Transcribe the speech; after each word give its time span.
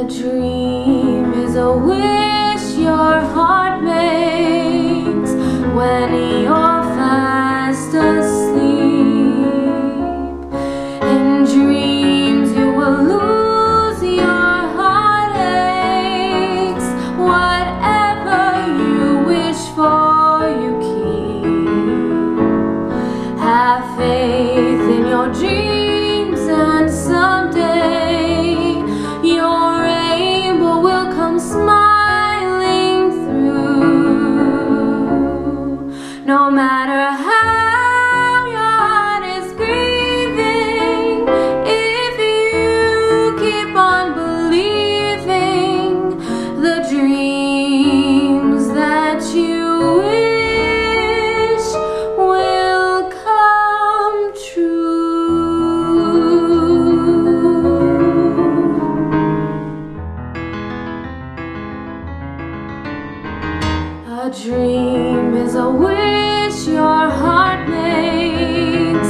A 0.00 0.04
dream 0.04 1.34
is 1.34 1.56
a 1.56 1.76
wish 1.76 2.19
A 64.22 64.28
dream 64.28 65.34
is 65.34 65.54
a 65.54 65.70
wish 65.70 66.66
your 66.66 67.08
heart 67.08 67.66
makes 67.70 69.08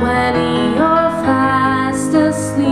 when 0.00 0.34
you're 0.76 1.10
fast 1.26 2.14
asleep. 2.14 2.68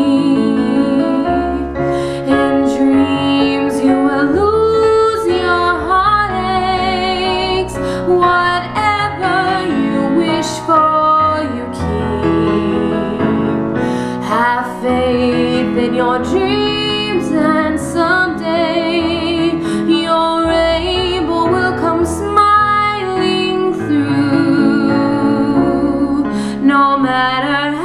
In 2.38 2.54
dreams 2.76 3.74
you 3.82 3.96
will 4.06 4.28
lose 4.38 5.26
your 5.26 5.70
heartaches. 5.88 7.74
Whatever 8.06 9.38
you 9.82 10.00
wish 10.22 10.52
for, 10.68 11.42
you 11.56 11.66
keep. 11.74 13.24
Have 14.30 14.66
faith 14.80 15.76
in 15.76 15.94
your 15.94 16.18
dreams. 16.22 16.49
no 26.80 26.96
matter 26.96 27.79